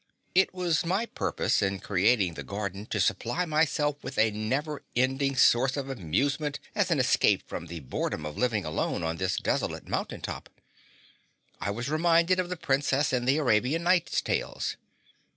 [0.33, 5.35] It was my purpose in creating the garden to supply myself with a never ending
[5.35, 9.87] source of amusement as an escape from the boredom of living alone on this desolate
[9.87, 10.49] mountain top.
[11.59, 14.75] I was reminded of the Princess in the Arabian Nights tales.